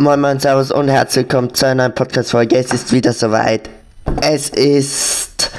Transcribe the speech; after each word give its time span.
Moin 0.00 0.18
Moin 0.18 0.40
Servus 0.40 0.72
und 0.72 0.88
herzlich 0.88 1.24
willkommen 1.24 1.52
zu 1.52 1.66
einer 1.66 1.82
neuen 1.82 1.94
Podcast-Folge. 1.94 2.56
Es 2.56 2.72
ist 2.72 2.90
wieder 2.90 3.12
soweit. 3.12 3.68
Es 4.22 4.48
ist 4.48 5.50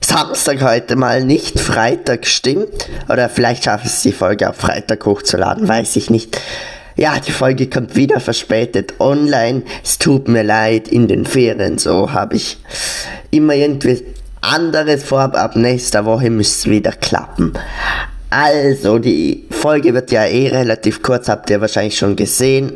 Samstag 0.00 0.62
heute 0.62 0.96
mal, 0.96 1.22
nicht 1.22 1.60
Freitag, 1.60 2.24
stimmt? 2.24 2.88
Oder 3.10 3.28
vielleicht 3.28 3.64
schaffe 3.64 3.84
ich 3.84 3.92
es, 3.92 4.00
die 4.00 4.12
Folge 4.12 4.48
auf 4.48 4.56
Freitag 4.56 5.04
hochzuladen, 5.04 5.68
weiß 5.68 5.96
ich 5.96 6.08
nicht. 6.08 6.40
Ja, 6.96 7.18
die 7.18 7.30
Folge 7.30 7.68
kommt 7.68 7.94
wieder 7.94 8.20
verspätet 8.20 8.94
online. 9.00 9.64
Es 9.84 9.98
tut 9.98 10.28
mir 10.28 10.44
leid, 10.44 10.88
in 10.88 11.06
den 11.06 11.26
Ferien 11.26 11.76
so 11.76 12.10
habe 12.10 12.36
ich 12.36 12.56
immer 13.32 13.52
irgendwie 13.52 14.02
anderes 14.40 15.04
vor, 15.04 15.34
ab 15.34 15.56
nächster 15.56 16.06
Woche 16.06 16.30
müsste 16.30 16.70
es 16.70 16.74
wieder 16.74 16.92
klappen. 16.92 17.52
Also, 18.30 18.98
die 18.98 19.44
Folge 19.50 19.92
wird 19.92 20.10
ja 20.10 20.24
eh 20.24 20.48
relativ 20.48 21.02
kurz, 21.02 21.28
habt 21.28 21.50
ihr 21.50 21.60
wahrscheinlich 21.60 21.98
schon 21.98 22.16
gesehen. 22.16 22.72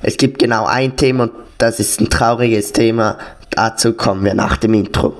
Es 0.00 0.16
gibt 0.16 0.38
genau 0.38 0.64
ein 0.64 0.96
Thema 0.96 1.24
und 1.24 1.32
das 1.58 1.80
ist 1.80 2.00
ein 2.00 2.08
trauriges 2.08 2.72
Thema. 2.72 3.18
Dazu 3.50 3.94
kommen 3.94 4.24
wir 4.24 4.34
nach 4.34 4.56
dem 4.56 4.74
Intro. 4.74 5.16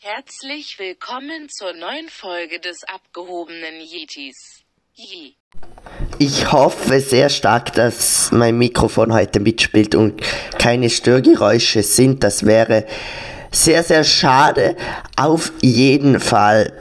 Herzlich 0.00 0.78
willkommen 0.78 1.48
zur 1.48 1.72
neuen 1.72 2.08
Folge 2.10 2.60
des 2.60 2.84
abgehobenen 2.84 3.80
Yetis. 3.80 4.64
Yee. 4.94 5.34
Ich 6.18 6.52
hoffe 6.52 7.00
sehr 7.00 7.30
stark, 7.30 7.72
dass 7.72 8.30
mein 8.30 8.58
Mikrofon 8.58 9.14
heute 9.14 9.40
mitspielt 9.40 9.94
und 9.94 10.20
keine 10.58 10.90
Störgeräusche 10.90 11.82
sind. 11.82 12.22
Das 12.22 12.44
wäre 12.44 12.84
sehr, 13.50 13.82
sehr 13.82 14.04
schade. 14.04 14.76
Auf 15.16 15.52
jeden 15.62 16.20
Fall. 16.20 16.72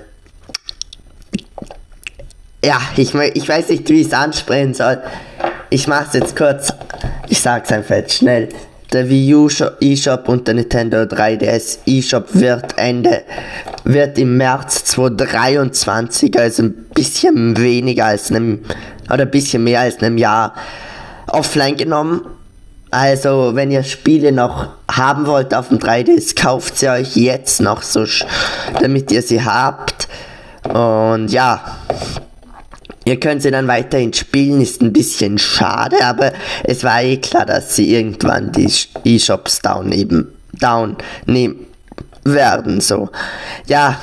Ja, 2.63 2.81
ich, 2.97 3.13
ich 3.13 3.47
weiß 3.47 3.69
nicht, 3.69 3.87
wie 3.89 4.01
ich 4.01 4.07
es 4.07 4.13
ansprechen 4.13 4.73
soll. 4.73 5.01
Ich 5.69 5.87
mache 5.87 6.05
es 6.07 6.13
jetzt 6.13 6.35
kurz. 6.35 6.71
Ich 7.27 7.41
sag's 7.41 7.71
einfach 7.71 8.07
schnell. 8.09 8.49
Der 8.93 9.09
Wii 9.09 9.35
U 9.35 9.49
eShop 9.81 10.29
und 10.29 10.47
der 10.47 10.55
Nintendo 10.55 10.99
3DS 10.99 11.79
eShop 11.85 12.27
wird 12.31 12.77
Ende, 12.77 13.23
wird 13.83 14.17
im 14.17 14.37
März 14.37 14.85
2023, 14.85 16.39
also 16.39 16.63
ein 16.63 16.85
bisschen 16.93 17.57
weniger 17.57 18.05
als 18.05 18.31
einem, 18.31 18.63
oder 19.11 19.23
ein 19.23 19.31
bisschen 19.31 19.65
mehr 19.65 19.81
als 19.81 20.01
einem 20.01 20.17
Jahr 20.17 20.53
offline 21.27 21.75
genommen. 21.75 22.21
Also, 22.89 23.51
wenn 23.55 23.71
ihr 23.71 23.83
Spiele 23.83 24.31
noch 24.31 24.69
haben 24.89 25.27
wollt 25.27 25.53
auf 25.53 25.67
dem 25.67 25.79
3DS, 25.79 26.41
kauft 26.41 26.77
sie 26.77 26.87
euch 26.87 27.17
jetzt 27.17 27.59
noch 27.59 27.81
so, 27.81 28.05
damit 28.79 29.11
ihr 29.11 29.21
sie 29.21 29.43
habt. 29.43 30.07
Und 30.63 31.27
ja, 31.27 31.76
Ihr 33.07 33.21
könnt 33.21 33.41
sie 33.41 33.51
dann 33.51 33.69
weiterhin 33.69 34.11
spielen, 34.11 34.59
ist 34.59 34.81
ein 34.81 34.91
bisschen 34.91 35.37
schade, 35.37 35.95
aber 36.03 36.33
es 36.65 36.83
war 36.83 37.01
eh 37.01 37.15
klar, 37.15 37.45
dass 37.45 37.73
sie 37.73 37.95
irgendwann 37.95 38.51
die 38.51 38.69
E-Shops 39.05 39.61
down 39.61 39.93
eben 39.93 40.27
down 40.51 40.97
nehmen 41.25 41.67
werden. 42.25 42.81
So, 42.81 43.07
ja, 43.65 43.97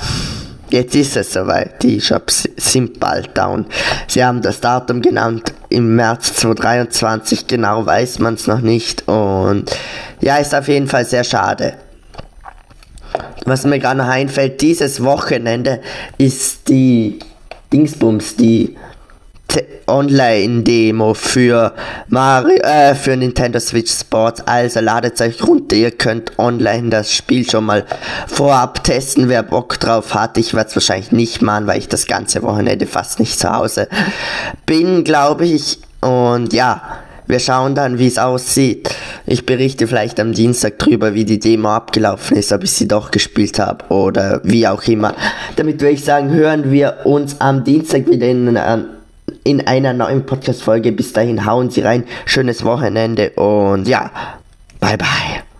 jetzt 0.71 0.95
ist 0.95 1.15
es 1.17 1.33
soweit. 1.33 1.83
Die 1.83 1.97
E-Shops 1.97 2.49
sind 2.57 2.99
bald 2.99 3.37
down. 3.37 3.67
Sie 4.07 4.25
haben 4.25 4.41
das 4.41 4.59
Datum 4.59 5.03
genannt 5.03 5.53
im 5.69 5.95
März 5.95 6.33
2023, 6.37 7.45
genau 7.45 7.85
weiß 7.85 8.17
man 8.17 8.33
es 8.33 8.47
noch 8.47 8.61
nicht. 8.61 9.07
Und 9.07 9.69
ja, 10.19 10.37
ist 10.37 10.55
auf 10.55 10.67
jeden 10.67 10.87
Fall 10.87 11.05
sehr 11.05 11.23
schade. 11.23 11.75
Was 13.45 13.65
mir 13.65 13.77
gerade 13.77 13.99
noch 13.99 14.07
einfällt, 14.07 14.61
dieses 14.61 15.03
Wochenende 15.03 15.79
ist 16.17 16.69
die 16.69 17.19
Dingsbums, 17.75 18.37
die 18.37 18.73
Online-Demo 19.85 21.13
für 21.13 21.73
Mario, 22.07 22.57
äh, 22.61 22.95
für 22.95 23.17
Nintendo 23.17 23.59
Switch 23.59 23.91
Sports. 23.91 24.41
Also 24.47 24.79
ladet 24.79 25.19
euch 25.19 25.43
runter, 25.45 25.75
ihr 25.75 25.91
könnt 25.91 26.39
online 26.39 26.89
das 26.89 27.13
Spiel 27.13 27.47
schon 27.49 27.65
mal 27.65 27.85
vorab 28.27 28.81
testen, 28.85 29.27
wer 29.27 29.43
Bock 29.43 29.77
drauf 29.79 30.13
hat. 30.13 30.37
Ich 30.37 30.53
werde 30.53 30.69
es 30.69 30.75
wahrscheinlich 30.77 31.11
nicht 31.11 31.41
machen, 31.41 31.67
weil 31.67 31.79
ich 31.79 31.89
das 31.89 32.07
ganze 32.07 32.41
Wochenende 32.43 32.87
fast 32.87 33.19
nicht 33.19 33.37
zu 33.37 33.51
Hause 33.51 33.89
bin, 34.65 35.03
glaube 35.03 35.45
ich. 35.45 35.79
Und 35.99 36.53
ja, 36.53 36.81
wir 37.27 37.39
schauen 37.39 37.75
dann, 37.75 37.99
wie 37.99 38.07
es 38.07 38.17
aussieht. 38.17 38.89
Ich 39.27 39.45
berichte 39.45 39.87
vielleicht 39.87 40.19
am 40.19 40.33
Dienstag 40.33 40.77
drüber, 40.77 41.13
wie 41.15 41.25
die 41.25 41.39
Demo 41.39 41.69
abgelaufen 41.69 42.37
ist, 42.37 42.51
ob 42.51 42.63
ich 42.63 42.71
sie 42.71 42.87
doch 42.87 43.09
gespielt 43.09 43.59
habe 43.59 43.85
oder 43.89 44.41
wie 44.43 44.67
auch 44.67 44.83
immer. 44.83 45.15
Damit 45.55 45.81
würde 45.81 45.93
ich 45.93 46.03
sagen, 46.03 46.31
hören 46.31 46.71
wir 46.71 46.97
uns 47.05 47.41
am 47.41 47.63
Dienstag 47.63 48.07
wieder 48.07 48.27
in, 48.27 48.59
in 49.43 49.67
einer 49.67 49.93
neuen 49.93 50.25
Podcast-Folge. 50.25 50.91
Bis 50.91 51.13
dahin 51.13 51.45
hauen 51.45 51.71
Sie 51.71 51.81
rein. 51.81 52.03
Schönes 52.25 52.63
Wochenende 52.63 53.31
und 53.31 53.87
ja, 53.87 54.11
bye 54.79 54.97
bye. 54.97 55.54